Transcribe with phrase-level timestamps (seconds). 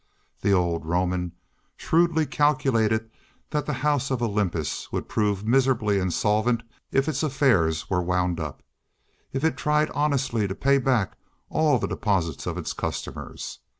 [0.41, 1.33] The old Roman
[1.77, 3.11] shrewdly calculated
[3.51, 8.63] that the House of Olympus would prove miserably insolvent if its affairs were wound up,
[9.31, 11.19] if it tried honestly to pay back
[11.51, 13.59] all the deposits of its customers.